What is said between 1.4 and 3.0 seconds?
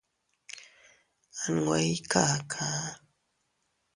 A nwe ii kakaa.